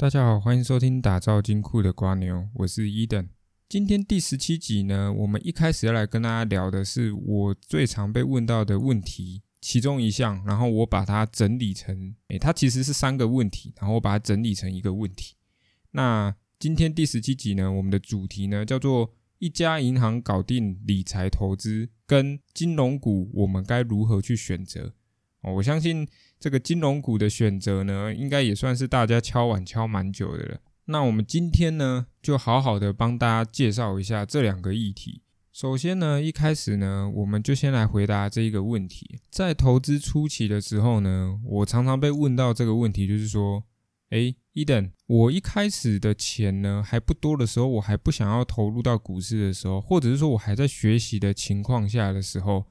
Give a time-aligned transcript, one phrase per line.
[0.00, 3.28] 大家好，欢迎收听打造金库的瓜牛，我是伊登。
[3.68, 15.34] 今天第十七集呢，我们一开始要来跟大家聊的是我最常被问到的问题其中一项，然后我把它整理成，诶，它其实是三个问题，然后我把它整理成一个问题。
[15.90, 24.94] 那今天第十七集呢，我们的主题呢叫做一家银行搞定理财投资跟金融股，我们该如何去选择？
[25.42, 26.06] 哦，我相信。
[26.40, 30.60] 这个金融股的选择呢，应该也算是大家敲碗敲蛮久的了。
[30.84, 35.22] 那我们今天呢，就好好的帮大家介绍一下这两个议题。
[35.52, 39.18] 首先呢，一开始呢，我们就先来回答这一个问题。
[39.32, 43.64] 在投资初期的时候呢，我常常被问到这个问题，就是说，
[44.10, 52.66] 诶，伊登，我一开始的钱呢还不多的时候，我还不想要投入到股市的时候，或者是说我还在学习的情况下的时候。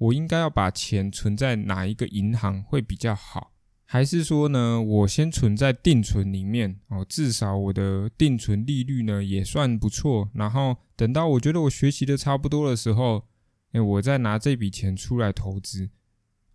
[0.00, 3.52] 我应该要把钱存在哪一个银行会比较好？
[3.84, 10.30] 还是说呢，我先存在定存里面哦，至少我的定存利率呢也算不错。
[10.32, 13.26] 然后等到我觉得我学习的差不多的时候，
[13.72, 15.90] 哎，我再拿这笔钱出来投资。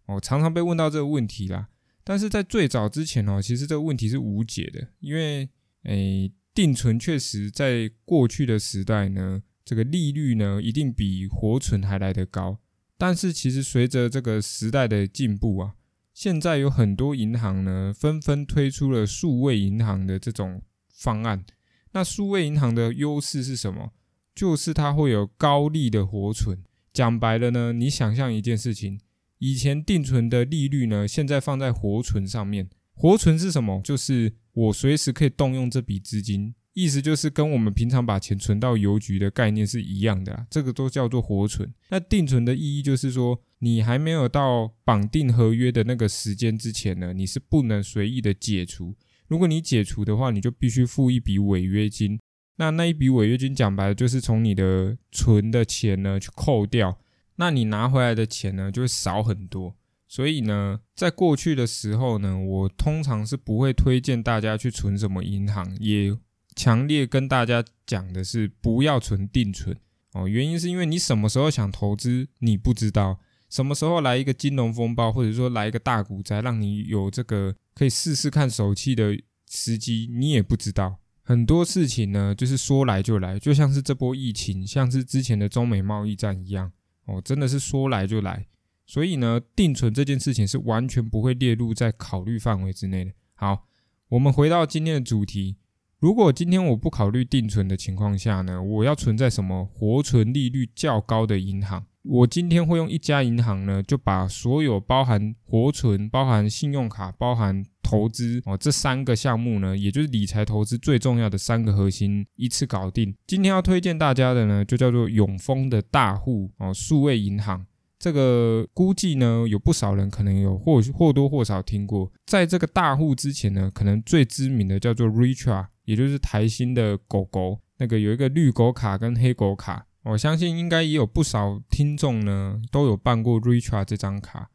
[0.05, 1.67] 哦，常常被问到这个问题啦。
[2.03, 5.49] 但是在最早之前哦，其实这个问题是无解的，因为
[5.83, 12.59] 诶，定存确实在过去的时代呢，这个利率呢一定比活存还来得高。
[12.97, 15.73] 但是其实随着这个时代的进步啊，
[16.13, 20.61] 现在有很多银行呢纷纷推出了数位银行的这种
[20.93, 21.45] 方案。
[21.91, 23.91] 那数位银行的优势是什么？
[24.33, 26.63] 就是它会有高利的活存。
[26.93, 28.99] 讲白了呢，你想象一件事情，
[29.39, 32.69] 以前定存的利率呢，现在放在活存上面。
[32.93, 33.81] 活存是什么？
[33.83, 36.55] 就是我随时可以动用这笔资金。
[36.75, 41.73] 意思就是跟我们平常把钱存到邮局的概念是一样的，这个都叫做活存。
[41.89, 48.93] 那定存的意义就是说，你还没有到绑定合约的那个时间之前呢，你是不能随意的解除。
[49.29, 52.19] 如果你解除的话，你就必须付一笔违约金。
[52.57, 56.99] 那那一笔违约金讲白了就是从你的存的钱呢去扣掉，
[57.37, 59.77] 那你拿回来的钱呢就会少很多。
[60.09, 66.17] 所以呢，在过去的时候呢，我通常是不会推荐大家去存什么银行，也。
[66.55, 69.77] 强烈跟大家讲的是，不要存定存
[70.13, 70.27] 哦。
[70.27, 80.99] 原因是因为你什么时候想投资，你不知道；什么时候来一个金融风暴，或者说来一个大股灾，让你有这个可以试试看手气的时机，你也不知道。
[81.21, 86.71] 很多事情呢，就是说来就来，就像是这波疫情，像是之前的中美贸易战一样
[87.05, 88.47] 哦，真的是说来就来。
[88.85, 93.11] 所以呢，定存这件事情是完全不会列入在考虑范围之内的。
[93.33, 93.67] 好，
[94.09, 95.57] 我们回到今天的主题。
[96.05, 101.83] 如果今天我不考虑定存的情况下呢，我要存在什么活存利率较高的银行？
[102.03, 113.15] 我今天会用一家银行呢，就把所有包含活存、包含信用卡、包含投资哦这三个项目呢，也就是理财投资最重要的三个核心一次搞定。
[113.25, 117.65] 今天要推荐大家的呢，就叫做永丰的大户哦数位银行。
[117.97, 122.11] 这个估计呢，有不少人可能有或或多或少听过。
[122.27, 125.65] 在这个大户之前呢，可能最知名的叫做 Richa。
[125.85, 134.49] 也就是台新的狗狗，那个有一个绿狗卡跟黑狗卡，我相信应该也有不少听众呢都有办过 Richard 这张卡。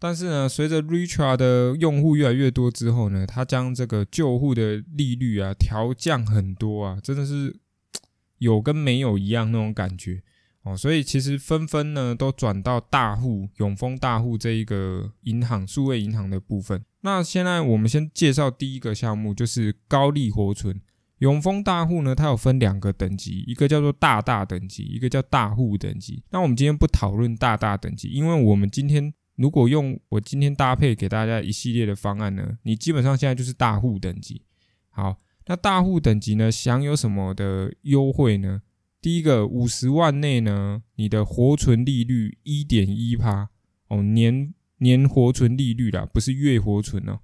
[0.00, 7.58] 但是呢，随着 Richard 的用户越来越多之后呢，他将这个旧户的利率啊调降很多啊，真的是
[8.38, 10.22] 有跟没有一样那种感觉。
[10.68, 16.84] 哦，所以其实纷纷呢都转到大户永丰大户这一个银行数位银行的部分。
[17.00, 20.78] 那现在我们先介绍第一个项目，就是高利活存。
[21.18, 26.22] 永丰大户呢，它有分两个等级，一个叫做大大等级，一个叫大户等级。
[26.30, 34.42] 那我们今天不讨论大大等级，因为我们今天如果用我今天搭配给大家一系列的方案呢，你基本上现在就是大户等级。
[34.90, 38.62] 好，那大户等级呢，享有什么的优惠呢？
[39.00, 43.48] 第一个五十万内呢，你的活存利率一点一趴
[43.86, 47.20] 哦，年年活存利率啦，不是月活存哦，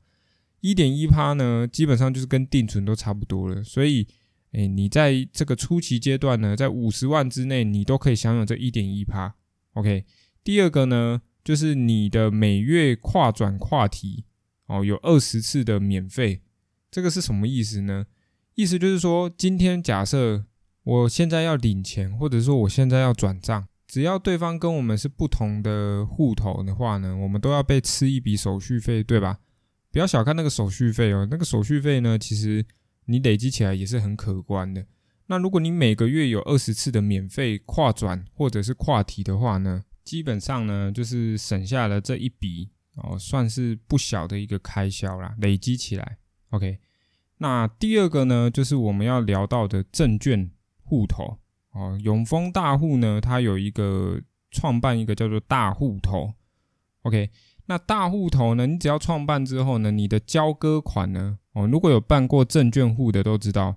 [0.61, 3.65] 一点一趴呢，基本上就是跟定存都差不多了。
[3.65, 4.06] 所以，
[4.53, 9.35] 哎，你在这个初期阶段呢，在五十万之内，你都可以享有这一点一趴。
[9.73, 10.05] OK，
[10.44, 14.25] 第二个呢，就是你的每月跨转跨提
[14.69, 16.43] 哦，有二十次的免费。
[16.88, 18.06] 这个是什么意思呢？
[18.55, 20.44] 意思就是说，今天假设。
[20.84, 29.38] 我现在要领钱，或者说我现在要转账，只要对方跟我们是不同的户头的话呢，我们都要被吃一笔手续费，对吧？
[29.90, 32.64] 不要小看那个手续费哦，那个手续费呢，其实
[33.06, 34.84] 你累积起来也是很可观的。
[35.26, 46.19] 那如果你每个月有二十次的免费跨转或者是跨提的话呢，基本上呢就是省下了这一笔哦，算是不小的一个开销啦，累积起来。
[46.50, 46.78] OK。
[47.38, 50.50] 那第二个呢，就是我们要聊到的证券
[50.84, 51.38] 户头
[51.72, 51.98] 哦。
[52.02, 54.20] 永丰大户呢，它有一个
[54.50, 56.34] 创办一个叫做大户头。
[57.02, 57.31] OK，
[57.66, 63.76] 那大户头呢，你只要创办之后呢，你的交割款呢，哦，如果有办过证券户的都知道，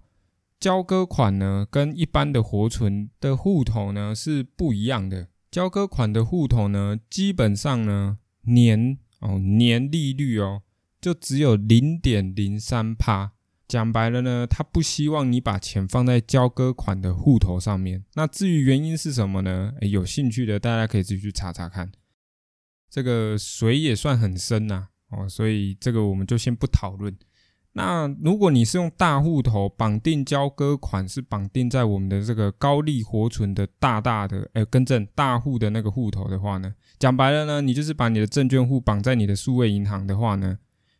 [0.59, 5.27] 交割款呢跟一般的活存的户头呢是不一样的。
[5.51, 10.61] 交割款的户头呢，基本上呢年哦年利率哦
[10.99, 13.33] 就只有零点零三趴。
[13.67, 18.05] 讲白了呢，他不希望你把钱放在交割款的户头上面。
[18.13, 19.73] 那至于原因是什么呢？
[19.81, 21.91] 有兴趣的大家可以自己去查查看。
[22.89, 27.13] 这个水也算很深呐，哦，所以这个我们就先不讨论。
[27.73, 40.57] 那如果你是用大户头绑定交割款，是绑定在我们的这个高利活存的大大的，呃，更正大户的那个户头的话呢，讲白了呢，你就是把你的证券户绑在你的数位银行的话呢，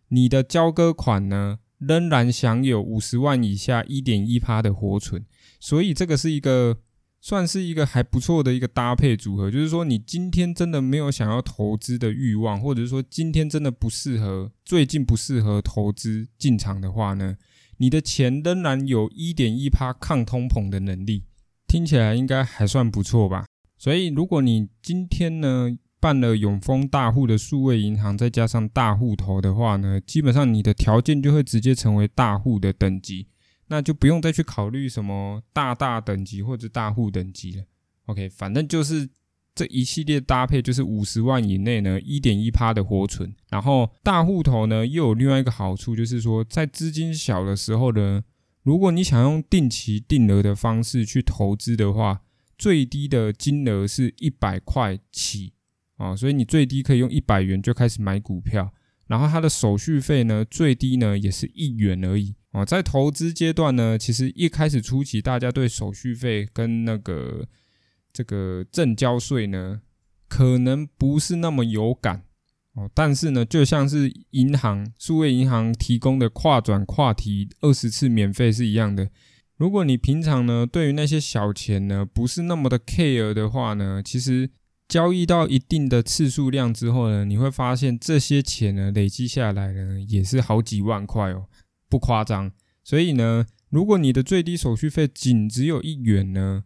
[0.10, 5.26] 你的交割款呢仍然享有五十万以下一点一趴的活存，
[5.60, 6.78] 所以这个是一个。
[7.20, 17.36] 算是一个还不错的一个搭配组合，就是说你今天真的没有想要投资的欲望，或者说今天真的不适合，最近不适合投资进场的话呢，
[17.78, 21.24] 你的钱仍然有一点一趴抗通膨的能力，
[21.68, 23.48] 听起来应该还算不错吧？
[23.80, 25.76] 所以如果你今天呢
[26.08, 33.28] 办了永丰大户的数位银行，再加上大户头的话呢，基本上你的条件就会直接成为大户的等级。
[33.68, 37.64] 那就不用再去考虑什么大大等级或者大户等级了。
[38.06, 39.10] OK，反正就是
[39.54, 43.36] 这一系列搭配，就是五十万以内呢，一点一趴的活存。
[43.50, 48.24] 然后大户头呢，又有另外一个好处，就是说在资金小的时候呢，
[48.64, 52.22] 如果你想用定期定额的方式去投资的话，
[52.58, 55.52] 最低的金额是一百块起
[55.98, 58.74] 啊，所以你最低可以用一百元就开始买股票。
[59.08, 62.36] 然后它的手续费呢，最低呢也是一元而已。
[62.52, 67.48] 哦，在投资阶段呢，其实一开始初期，大家对手续费跟那个
[68.12, 69.82] 这个正交税呢，
[70.28, 72.24] 可能不是那么有感
[72.74, 72.92] 哦。
[72.94, 79.10] 但是呢，就像是银行数位银行提供的跨转跨提二十次免费是一样的。
[79.56, 84.50] 如果你平常呢，对于那些小钱呢，不是那么的 care 的话呢，其实
[84.88, 91.48] 交易到一定的次数量之后呢，你会发现这些钱呢，累积下来呢，也是好几万块哦。
[91.90, 92.52] 不夸张，
[92.84, 96.64] 所以呢，如果你的最低手续费仅只有一元呢，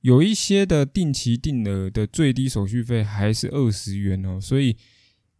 [0.00, 4.76] 有一些的定期定额的最低手续费还是二十元哦，所以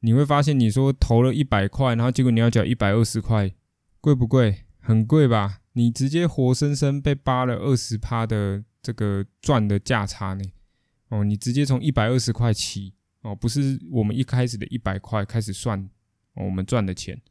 [0.00, 3.54] 你会发现，你说投了一百块，然后结果你要缴一百二十块，
[4.00, 4.64] 贵不贵？
[4.80, 5.60] 很贵吧？
[5.72, 10.44] 你直接活生生被扒了二十趴的这个赚的价差呢？
[11.14, 15.88] 哦，你直接从一百二十块起哦，不是我们一开始的一百块开始算
[16.34, 17.22] 我们赚的钱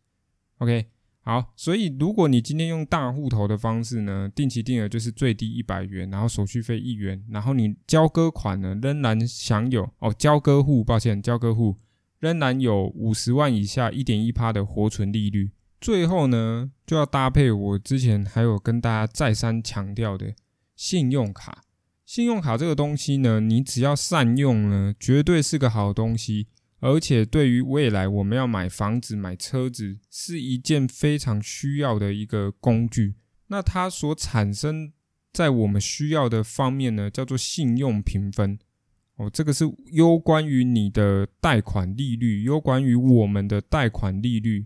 [0.59, 0.85] ，OK。
[1.25, 11.77] 好，所以如果你今天用大户头的方式呢，定期定额就是最低一百元，然后手续费一元，然后你交割款呢仍然享有哦，交割户，抱歉，交割户
[12.19, 15.51] 仍然有五十万以下一点一趴的活存利率。
[15.79, 20.33] 最后呢，就要搭配我之前还有跟大家再三强调的
[20.75, 21.63] 信用卡。
[22.05, 26.47] 信用卡这个东西呢，你只要善用呢，绝对是个好东西。
[26.79, 33.15] 而且对于未来我们要买房子、买车子，是一件非常需要的一个工具。
[33.47, 34.91] 那它所产生
[35.31, 38.59] 在我们需要的方面呢，叫做信用评分。
[39.15, 44.65] 哦，这个是攸关于你的贷款利率，攸关于我们的贷款利率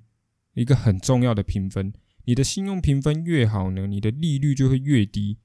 [0.55, 1.93] 一个很重要的评分。
[2.25, 5.37] 你的信用评分越好呢，你的利率就会越低，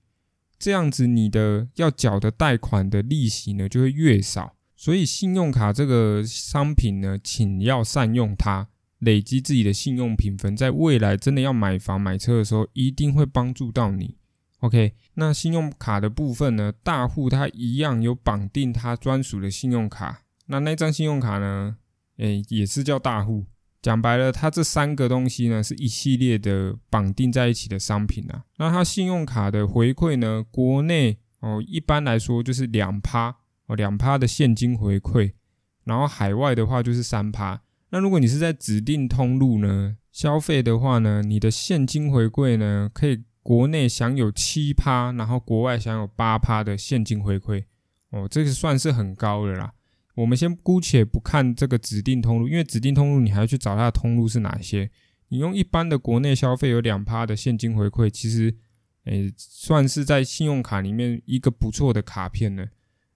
[0.63, 4.55] 这样子你的要缴的贷款的利息呢就会越少。
[4.77, 8.69] 所以信用卡这个商品呢，请要善用它，
[9.01, 14.17] 累积自己的信用评分，在未来真的要买房买车的时候，一定会帮助到你。
[14.61, 21.77] OK，那信用卡的部分呢，大户他一样有绑定他专属的信用卡，那那张信用卡呢，
[22.19, 23.47] 诶，也是叫大户。
[23.83, 28.45] 讲白了，它这三个东西呢，是一系列的绑定在一起的商品啊。
[28.59, 33.35] 那它信用卡的回馈呢，国内哦，一般来说就是两趴
[33.67, 33.75] 哦。
[33.75, 35.33] 两趴的现金回馈，
[35.83, 37.61] 然后海外的话就是三趴。
[37.91, 47.65] 那如果你是在指定通路呢消费的话呢，你的现金回馈呢可以国内享有七趴，然后国外享有八趴的现金回馈。
[48.11, 49.73] 哦，这个算是很高的啦。
[50.15, 54.91] 我们先姑且不看这个指定通路，因为指定通路你还要去找它的通路是哪些。
[55.29, 58.55] 你用一般的国内消费有两趴的现金回馈，其实
[59.05, 62.67] 诶算是在信用卡里面一个不错的卡片呢。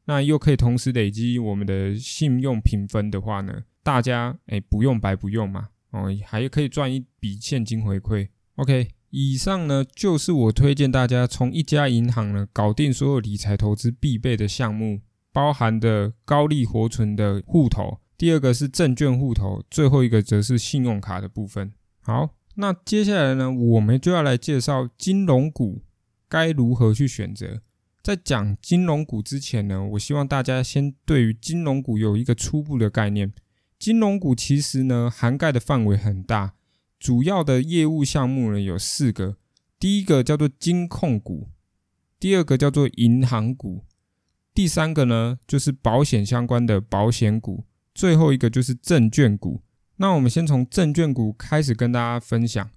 [0.07, 8.29] 那又可以同时累积我们的信用评分的话呢，大家哎不用白不用嘛，哦还可以赚一笔现金回馈。
[8.55, 15.01] OK，以上呢就是我推荐大家从一家银行呢搞定所有理财投资必备的项目，
[15.37, 21.75] 包含的高利活存的户头，第二个是证券户头，最后一个则是信用卡的部分。
[22.01, 25.83] 好，那接下来呢，我们就要来介绍金融股
[26.27, 27.61] 该如何去选择。
[28.03, 33.35] 在讲金融股之前呢，我希望大家先对于金融股有一个初步的概念。
[33.79, 36.55] 金融股其实呢涵盖的范围很大，
[36.99, 39.37] 主要的业务项目呢有四个。
[39.79, 41.51] 第一个叫做金控股，
[42.19, 43.85] 第二个叫做银行股，
[44.57, 49.61] 第三个呢就是保险相关的保险股，最后一个就是证券股。
[49.99, 52.71] 那我们先从证券股开始跟大家分享。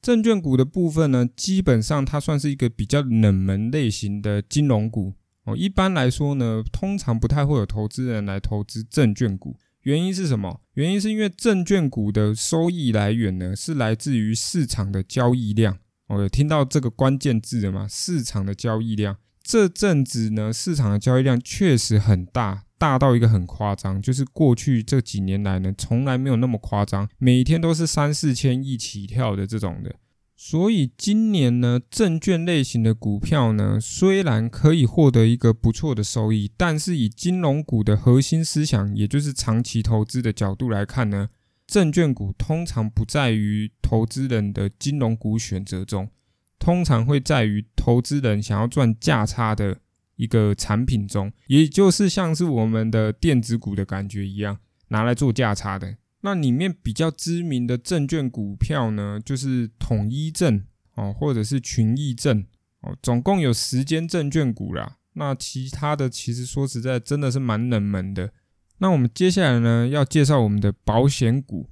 [0.00, 5.12] 证券股的部分呢，基本上它算是一个比较冷门类型的金融股
[5.44, 5.54] 哦。
[5.54, 9.58] 一般来说呢，通常不太会有投资人来投资证券股。
[9.82, 10.62] 原因是什么？
[10.72, 15.76] 原因是因为证券股的收益来源呢，是来自于市场的交易量。
[16.06, 17.86] 哦，有听到这个关键字了吗？
[17.86, 19.18] 市场的交易量。
[19.48, 22.64] 这阵子呢，市场的交易量确实很大。
[22.76, 29.94] 大到一个很夸张，就是过去这几年来呢，从来没有那么夸张，每天都是三四千亿起跳的这种的。
[30.36, 41.30] 所以今年呢，证券类型的股票呢，虽然可以获得一个不错的收益，但是以金融股的核心思想，也就是长期投资的角度来看呢，
[41.66, 46.10] 证券股通常不在于投资人的金融股选择中，
[46.58, 49.78] 通常会在于投资人想要赚价差的。
[50.18, 55.96] 一个产品中，也就是像是我们的电子股的感觉一样，拿来做价差的。
[56.22, 60.64] 那里面比较知名的证券股票呢，就是统一证
[60.96, 62.44] 哦，或者是群益证
[62.80, 64.96] 哦，总共有十间证券股啦。
[65.12, 68.32] 那其他的其实说实在，真的是蛮冷门的。
[68.78, 71.68] 那我们接下来呢，要介绍我们的保险股。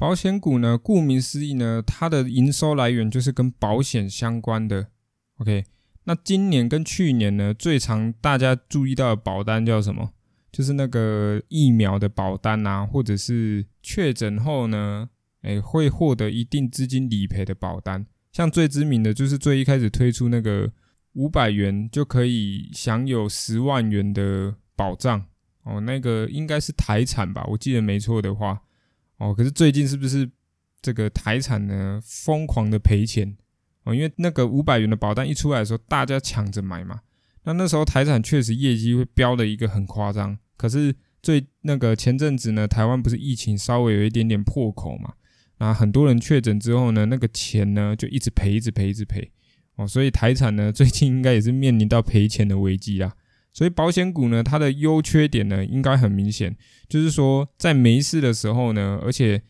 [0.00, 4.86] 保险股呢，顾名思义呢，它的营收来源就是跟保险相关的。
[5.36, 5.66] OK。
[6.04, 10.12] 那今年跟去年呢，最常大家注意到的保单叫什么？
[10.50, 15.10] 就是那个疫苗的保单啊，或者是确诊后呢，
[15.42, 18.06] 哎，会获得一定资金理赔的保单。
[18.32, 20.72] 像最知名的就是最一开始推出那个
[21.12, 25.26] 五百元就可以享有十万元的保障
[25.64, 28.62] 哦，那个应该是台产吧，我记得没错的话
[29.20, 29.32] 哦。
[29.32, 30.28] 可是最近是不是
[30.82, 33.36] 这个台产呢，疯狂的赔钱？
[33.84, 37.00] 哦，因为那个五百元的保单一出来的时候，大家抢着买嘛。
[37.44, 40.36] 那那时候台产确实业绩会飙的一个很夸张。
[40.58, 45.14] 可是最那个前阵子呢，台湾不是疫情稍微有一点点破口嘛？
[45.58, 49.30] 那很多人确诊之后呢，那个钱呢就一直赔，一直赔，一直赔。
[49.76, 53.14] 哦，所以台产呢最近应该也是面临到赔钱的危机啦。
[53.52, 56.56] 所以保险股呢，它的优缺点呢应该很明显，
[56.88, 59.42] 就是说在没事的时候呢，而且。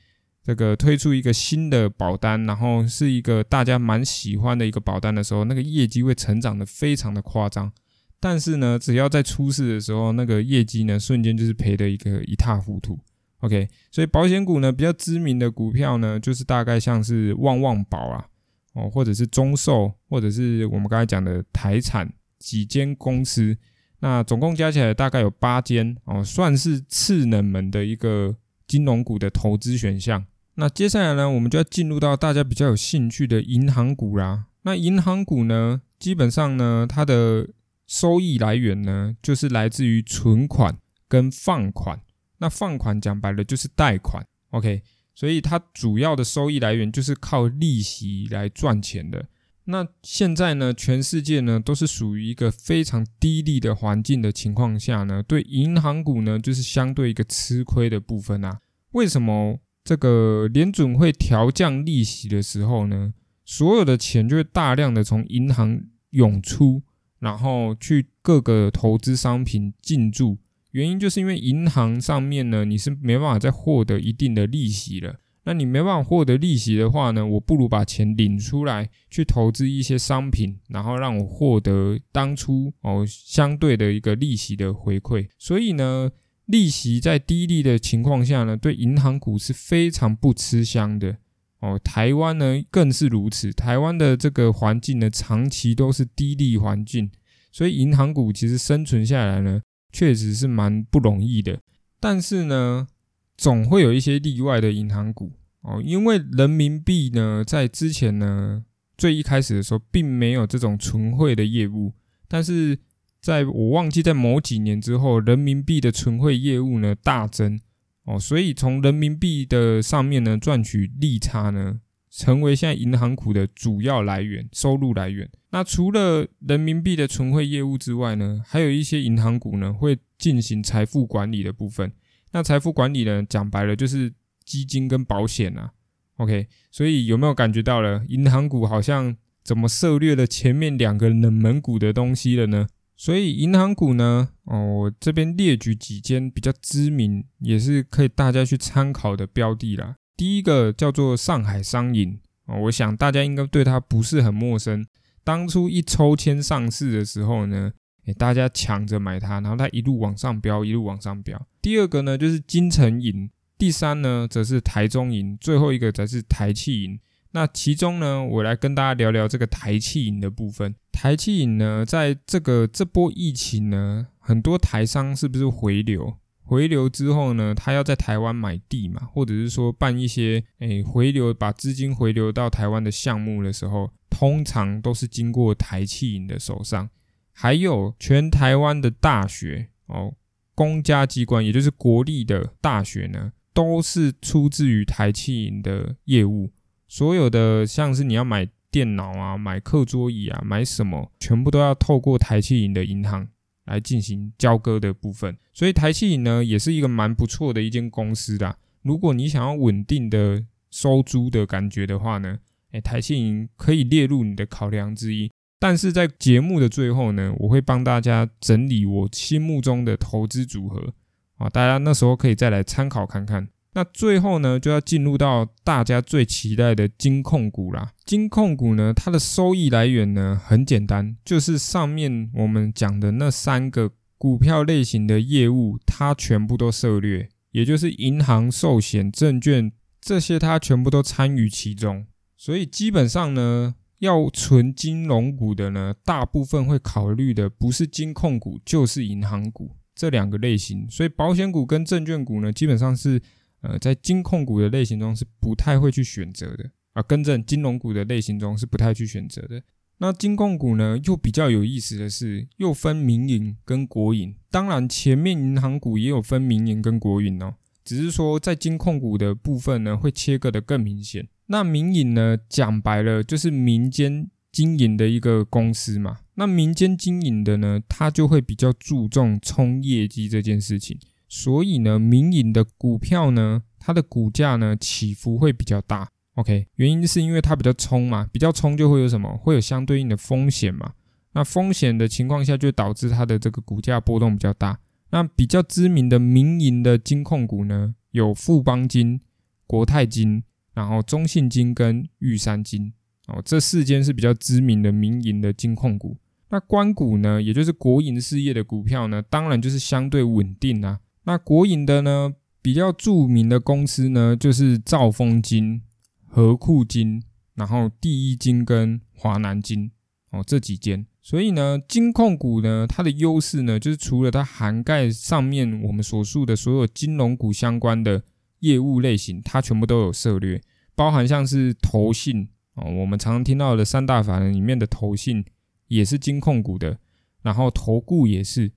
[0.43, 7.71] 这个推出一个新的保单，然后是一个大家蛮喜欢的一个保单的时候，那个业绩会成长的非常的夸张。
[8.19, 12.99] 但是呢，只要在出事的时候，那个业绩呢瞬间就是赔的一个一塌糊涂。
[13.41, 18.27] OK，所以保险股呢比较知名的股票呢，就是大概像是旺旺保啊，
[18.73, 23.57] 哦，或者是中寿，或者是我们刚才讲的台产几间公司，
[24.01, 30.27] 那总共加起来大概有八间哦，算是次冷门的一个金融股的投资选项。
[30.55, 34.47] 那接下来呢，我们就要进入到大家比较有兴趣的银行股啦。
[34.63, 37.49] 那银行股呢，基本上呢，它的
[37.87, 40.77] 收益来源呢，就是来自于存款
[41.09, 42.01] 跟放款。
[42.39, 44.83] 那放款讲白了就是贷款，OK。
[45.15, 49.27] 所以它主要的收益来源就是靠利息来赚钱的。
[49.71, 58.61] 那现在呢，全世界呢都是属于一个非常低利的环境的情况下呢，对银行股呢就是相对一个吃亏的部分啊。
[58.93, 59.61] 为什么？
[59.83, 63.15] 这个联准会调降利息的时候呢，
[63.47, 66.83] 所有的钱就会大量的从银行涌出，
[67.19, 70.37] 然后去各个投资商品进驻。
[70.73, 75.19] 原因就是因为银行上面呢，你是没办法再获得一定的利息了。
[75.51, 85.29] 那你没办法获得利息的话呢，我不如把钱领出来去投资一些商品，然后让我获得当初哦相对的一个利息的回馈。
[85.37, 86.11] 所以呢。
[86.47, 91.17] 利息在低利的情况下呢，对银行股是非常不吃香的
[91.61, 91.79] 哦。
[91.79, 97.09] 台湾呢更是如此，台湾的这个环境呢长期都是低利环境，
[97.53, 101.61] 所以银行股其实生存下来呢确实是蛮不容易的。
[102.01, 102.89] 但是呢，
[103.37, 105.31] 总会有一些例外的银行股
[105.63, 108.65] 哦，因为人民币呢在之前呢
[108.97, 111.93] 最一开始的时候并没有这种存汇的业务，
[112.29, 112.79] 但是。
[113.23, 117.61] 在我忘记在某几年之后，人民币的存汇业务呢大增
[118.05, 125.31] 哦，所以从人民币的上面呢赚取利差呢成为现在银行股的主要来源、收入来源。
[125.51, 131.93] 那除了人民币的存汇业务之外呢，还有一些银行股呢会进行财富管理的部分。
[132.33, 134.11] 那财富管理呢，讲白了就是
[134.51, 135.71] 基金跟保险啊。
[136.17, 142.67] OK，所以有没有感觉到了银行股好像怎么涉略了前面两个冷门股的东西了呢？
[142.97, 149.95] 所以银行股呢，哦，我这边列举几间比较知名，也是可以大家去参考的标的啦。
[150.17, 154.85] 第一个叫做上海商银哦，我想大家应该对它不是很陌生。
[155.25, 157.73] 当初一抽签上市的时候呢，
[158.05, 161.47] 诶，大家抢着买它，然后它一路往上飙，一路往上飙。
[161.63, 166.99] 第二个呢就是金城银，第三呢则是台中银，最后一个则是台气银。
[167.33, 170.75] 那其中呢，我来跟大家聊聊这个台气银的部分。
[170.91, 176.17] 台气银呢，在这个这波疫情呢，很多台商是不是回流？
[176.43, 186.89] 回流之后呢，他要在台湾买地嘛，或者是说办一些诶回流，把资金回流到台湾的项目的时候，通常都是经过台气银的手上。
[187.35, 190.15] 还有全台湾的大学哦，
[190.55, 196.51] 公家机关，也就是国立的大学呢，都是出自于台气银的业务。
[196.89, 203.29] 所有的像是你要买电脑啊、买课桌椅啊、买什么，全部都要透过台气银的银行
[203.67, 205.37] 来进行交割的部分。
[205.53, 208.59] 所以台气银呢，也是一个蛮不错的一间公司的。
[208.83, 212.39] 如果你想要稳定的收租的感觉的话呢，
[212.73, 215.31] 哎，台气银可以列入你的考量之一。
[215.59, 220.95] 但是在节目的最后呢，我会帮大家整理我心目中的投资组合
[221.41, 223.49] 啊，大家那时候可以再来参考看看。
[223.73, 227.93] 那最后呢，就要进入到大家最期待的金控股啦。
[228.05, 242.07] 金控股呢，它的收益来源呢很简单，就是上面我们讲的那三个股票类型的业务，它全部都涉略，也就是银行、寿险、证券这些，它全部都参与其中。
[242.37, 250.89] 所以基本上呢，要存金融股的呢，大部分会考虑的不是金控股，就是银行股这两个类型。
[250.89, 253.21] 所以保险股跟证券股呢，基本上是。
[253.63, 259.63] 呃，在金控股的类型中是不太会去选择的啊，更正金融股的类型中是不太去选择的。
[259.99, 264.35] 那金控股呢，又比较有意思的是，又分民营跟国营。
[264.51, 271.29] 当然，前面银行股也有分民营跟国营哦，只是说在金控股的部分呢，会切割的更明显。
[271.49, 276.19] 那民营呢，讲白了就是民间经营的一个公司嘛。
[276.35, 280.99] 那民间经营的呢，它就会比较注重冲业绩这件事情。
[281.29, 286.09] 所以呢，民营的股票呢，它的股价呢起伏会比较大。
[286.35, 289.37] OK，原因是因为它比较冲嘛，比较冲就会有什么？
[289.37, 290.95] 会有相对应的风险嘛。
[291.33, 294.81] 那风险的情况下，就导致它的这个股价波动比较大。
[295.11, 299.21] 那比较知名的民营的金控股呢，有富邦金、
[299.67, 302.93] 国泰金，然后中信金跟玉山金。
[303.31, 306.17] 哦，这四间是比较知名的民营的金控股。
[306.51, 311.01] 那官股呢，也就是国营事业的股票呢，当然就是相对稳定啊。
[311.25, 315.83] 那国营的呢，比较著名的公司呢，就是兆丰金、
[316.27, 317.23] 和库金，
[317.55, 319.93] 然后第一金跟华南金
[320.31, 321.07] 哦这几间。
[321.23, 328.25] 所以呢，金控股呢，它的优势呢，就是除了它涵盖上面我们所述的所有金融股相关的
[328.61, 330.61] 业务类型，它全部都有涉略，
[330.97, 332.49] 包含像是投信
[332.85, 335.45] 我们常常听到的三大法人里面的投信
[335.89, 336.99] 也是金控股的，
[337.43, 338.73] 然后投顾也是。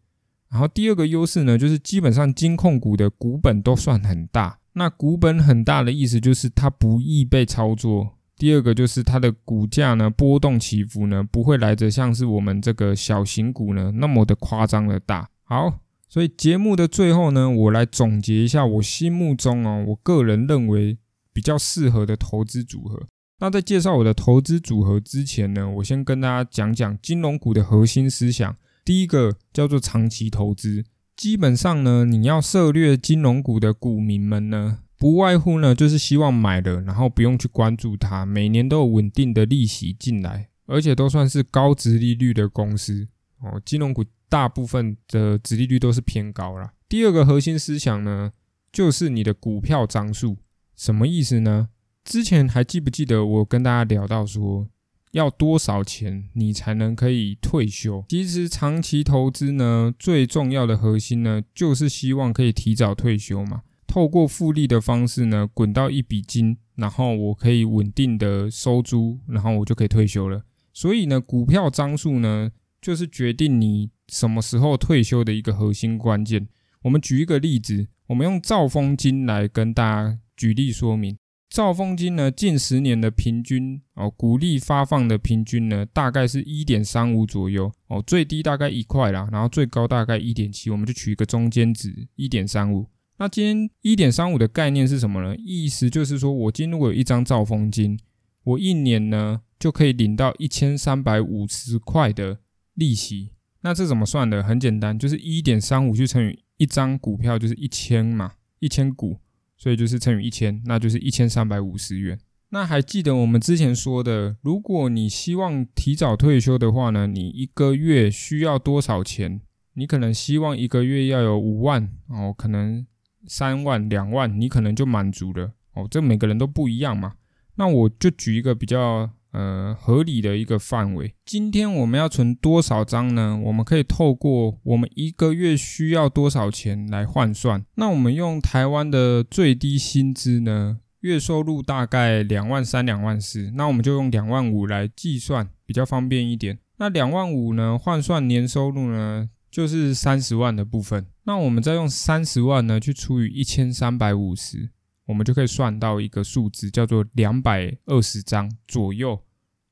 [0.50, 4.60] 然后第二个优势呢，就是基本上金控股的股本都算很大。
[4.74, 8.18] 那股本很大的意思就是它不易被操作。
[8.36, 15.30] 第二个就是它的股价呢波动起伏呢不会来着像是我们这个小型股呢那么的夸张的大。
[15.44, 20.98] 好，所以节目的最后呢，我来总结一下我心目中哦，我个人认为
[21.32, 23.08] 比较适合的投资组合。
[23.40, 28.56] 那在介绍我的投资组合之前呢，我先跟大家讲讲金融股的核心思想。
[28.86, 30.84] 第一个叫做长期投资，
[31.16, 43.08] 基本上呢，你要涉略金融股的股民们呢，不外乎呢就是希望买了，然后不用去关注它，每年都有稳定的利息进来，而且都算是高值利率的公司
[43.40, 43.62] 哦。
[43.66, 46.74] 金融股大部分的值利率都是偏高啦。
[46.90, 48.32] 第二个核心思想呢，
[48.72, 50.38] 就是你的股票张数，
[50.76, 51.70] 什么意思呢？
[52.04, 54.68] 之前还记不记得我跟大家聊到说？
[55.12, 58.04] 要多少钱你才能可以退休？
[58.10, 63.62] 其实长期投资呢，最重要的核心呢，就是希望可以提早退休嘛。
[63.86, 70.44] 透过复利的方式呢，滚到一笔金，然后我可以稳定的收租，然后我就可以退休了。
[70.74, 76.48] 所以呢，股票张数呢，就是决定你什么时候退休的一个核心关键。
[76.82, 81.16] 我们举一个例子，我们用兆丰金来跟大家举例说明。
[81.54, 92.88] 兆丰金呢，近十年的平均哦，股利发放的平均呢，大概是一点三五左右哦，最低大概一块啦，然后最高大概一点七，我们就取一个中间值一点三五。
[93.20, 95.36] 那今天一点三五的概念是什么呢？
[95.38, 98.00] 意思就是说我今天如果有一张兆丰金，
[98.46, 102.40] 我一年呢就可以领到一千三百五十块的
[102.74, 103.30] 利息。
[103.62, 104.42] 那这怎么算的？
[104.42, 109.20] 很简单，就是一点三五去乘以一张股票，就是一千嘛，一千股。
[109.64, 112.20] 所以就是乘以一千，那就是一千三百五十元。
[112.50, 119.40] 那还记得我们之前说的，如果你希望提早退休的话呢，你一个月需要多少钱？
[119.76, 122.86] 你可能希望一个月要有五万哦，可能
[123.26, 125.88] 三万、两万，你可能就满足了哦。
[125.90, 127.14] 这每个人都不一样嘛。
[127.56, 129.10] 那我就举一个比较。
[129.34, 131.14] 呃，合理的一个范围。
[131.26, 133.36] 今天我们要存多少张呢？
[133.44, 137.66] 我们可以透过我们一个月需要多少钱来换算。
[137.76, 146.60] 那我们用台湾的最低薪资呢，月收入大概两万三、两万四，那我们就用两万五来计算，比较方便一点。
[146.78, 151.08] 那两万五呢，换算年收入呢，就是三十万的部分。
[151.24, 154.70] 那我们再用三十万呢，去除以一千三百五十。
[155.06, 159.20] 我们就可以算到一个数字，叫做两百二十张左右。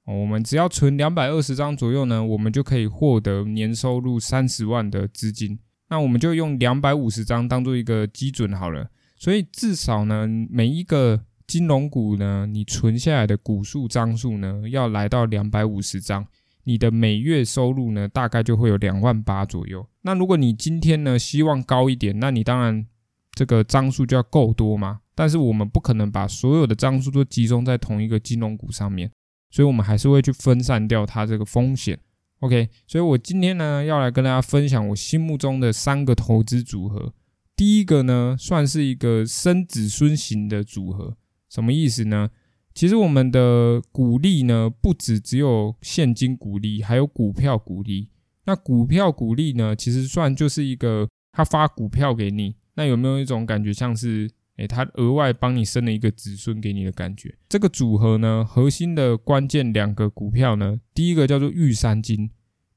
[0.05, 5.59] 我们只要存两百二十张左右呢，我们就可以获得年收入三十万的资金。
[5.89, 8.89] 那我们就用两百五十张当做一个基准好了。
[9.15, 16.25] 所以至少呢，每一个金融股呢，你存下来的股数张数呢，要来到两百五十张，
[16.63, 19.87] 你的每月收入呢，大概就会有两万八左右。
[20.01, 22.85] 那如果你今天呢，希望高一点，那你当然
[23.33, 25.01] 这个张数就要够多嘛。
[25.13, 29.11] 但是我们不可能把所有的张数都集中在同一个金融股上面，
[29.49, 31.99] 所以我们还是会去分散掉它这个风险。
[32.39, 37.13] OK，所以我今天呢要来跟大家分享我心目中的三个投资组合。
[37.55, 41.17] 第一个呢算是一个生子孙型的组合，
[41.49, 42.29] 什么意思呢？
[42.73, 48.09] 其实我们的股利呢不止只有现金股利，还有股票股利。
[48.45, 54.31] 那股票股利呢，其实算就是一个他发股票给你，那有没有一种感觉像是？
[54.61, 57.35] 诶，他额外帮你生了一个子孙给你的感觉。
[57.49, 62.29] 这个组合呢，核心的关键两个股票呢，第一个叫做玉山金，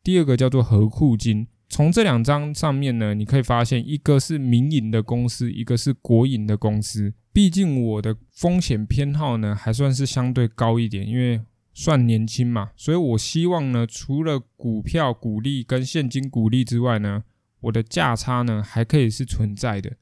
[0.02, 1.46] 第二个叫做和库金。
[1.68, 7.14] 从这两张上面呢，你可以发现，一个是民营的公司，一个是国营的公司。
[7.32, 11.40] 毕竟我的风险偏好呢，还算是相对高一点，因为
[11.72, 17.24] 算年轻嘛，所以我希望呢，除了股票股利跟现金股利之外呢，
[17.62, 19.96] 我的价差呢，还可以是存在的。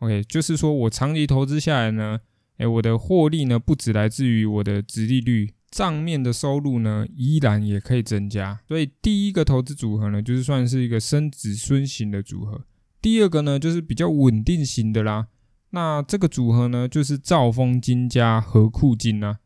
[0.00, 2.20] OK，就是说我长期投资下来呢，
[2.56, 8.58] 哎，我的获利呢不只来自于我的值利率，账面的收入呢依然也可以增加。
[8.66, 12.64] 所以第一个投资组合呢，就是算是一个生子孙型的组合。
[13.02, 15.28] 第二个呢，就是比较稳定型的啦。
[15.70, 19.38] 那这个组合呢，就是兆丰金加和库金啊。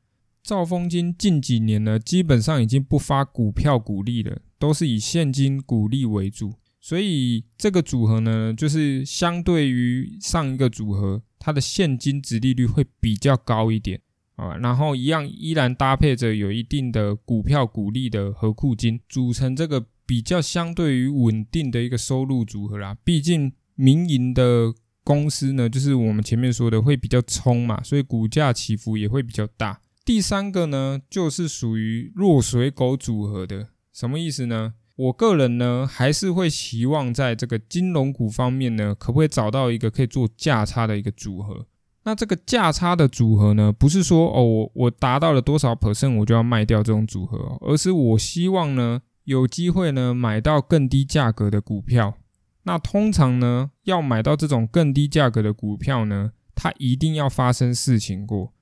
[0.43, 6.55] 兆丰金近几年呢，基本上已经不发股票股利了，都是以现金股利为主。
[6.85, 13.99] 所以这个组合呢，就是相对于上一个组合，它的现金值利率会比较高一点
[14.37, 14.55] 啊。
[14.59, 22.94] 然后一样依然搭配着有一定的股票股利的和库金，组成这个比较相对于稳定的一个收入组合啦。
[23.03, 24.70] 毕竟民营的
[25.03, 29.81] 公司呢，就是我们前面说的会比较冲嘛，所以股价起伏也会比较大。
[30.05, 34.75] 第三个呢，就是属于弱水狗组合的，什么意思呢？
[34.97, 41.67] 我个人呢，还是会期望在这个金融股方面呢，可不可以找到一个可以做价差的一个组合？
[42.05, 52.15] 那这个价差的组合呢，不是说哦，我我达到了多少 percent 我就要卖掉这种组合，而是我希望呢，有机会呢买到更低价格的股票。
[52.63, 58.54] 那通常呢，要买到这种更低价格的股票呢，它一定要发生事情过。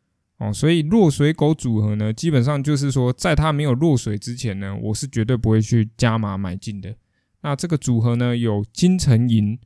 [0.43, 6.97] 哦，所以落水狗组合呢，基本上就是说，在它没有落水之前呢，我是绝对不会去加码买进的。
[7.43, 9.57] 那这个组合呢，有金城银，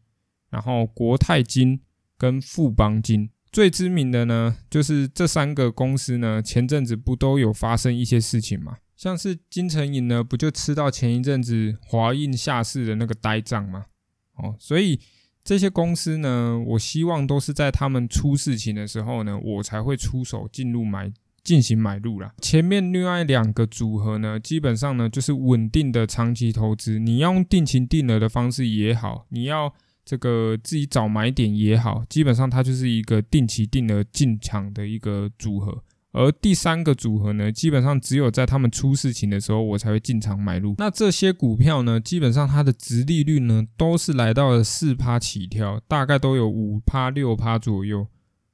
[0.51, 1.81] 然后国泰金
[2.19, 8.77] 跟富邦金，最知名的呢，就是这三个公司呢，前阵子不都有发生一些事情嘛？
[8.97, 13.87] 像是金城银呢，不就吃到前一阵子华印下市的那个呆账吗？
[14.35, 15.01] 哦，所以。
[15.47, 21.09] 这些公司呢，我希望都是在他们出事情的时候呢，我才会出手进入买
[21.45, 22.35] 进行买入啦。
[22.43, 29.73] 前面另外两个组合呢，基本上呢就是稳定的长期投资，你要用定期定额的方式也好，你要
[30.05, 35.81] 这个自己找买点也好，基本上它就是一个定期定额进场的一个组合。
[36.17, 40.75] 而第三个组合呢，基本上只有在他们出事情的时候，我才会进场买入。
[40.79, 48.09] 那这些股票呢，基本上它的值利率呢，都是来到了四趴起跳，大概都有五趴六趴左右。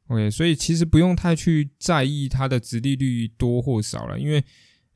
[0.08, 4.42] OK，所以其实不用太去在意它的值利率多或少了，因为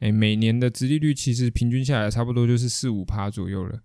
[0.01, 3.79] 诶每年的值利率其实平均下来差不多就是四五趴左右了。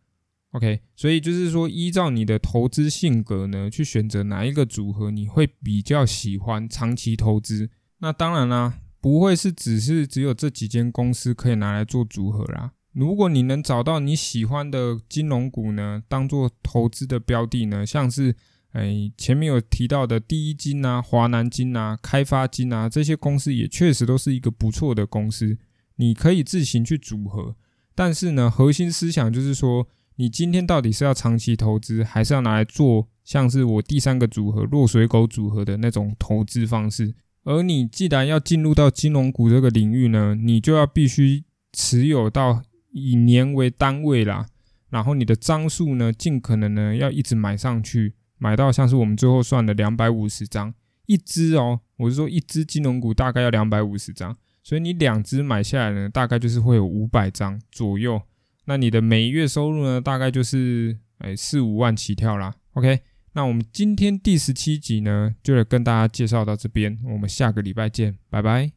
[0.54, 7.70] OK，所以就是说依照你的投资性格呢，去选择哪一个组合你会比较喜欢长期投资。
[8.02, 12.74] 那当然啦，不会是只是只有这几间公司可以拿来做组合啦。
[12.94, 18.36] 如果你能找到你喜欢的金融股呢，当做投资的标的呢，像是。
[18.74, 25.58] 哎，前面有提到的第一金啊、华南金啊、开发金啊，这些公司也确实都是一个不错的公司，
[25.98, 27.58] 你可以自行去组合。
[27.94, 29.86] 但是呢，核心思想就是说，
[30.16, 37.14] 你今天到底是要长期投资，还是要拿来做像是我第三个组合落水狗组合的那种投资方式？
[37.44, 44.46] 而你既然要进入到金融股这个领域呢，你就要必须持有到以年为单位啦，
[44.90, 48.14] 然后你的张数呢，尽可能呢要一直买上去。
[48.38, 50.74] 买到像是我们最后算的两百五十张
[51.06, 58.20] 一支哦，我是说一支金融股大概要两百五十张，所以你两支买下来呢，大概就是会有五百张左右。
[58.66, 62.56] 那你的每月收入呢，大概就是哎四五万起跳啦。
[62.74, 63.02] OK，
[63.34, 68.70] 那我们今天第十七集呢，就来跟大家介绍到这边，我们下个礼拜见，拜拜。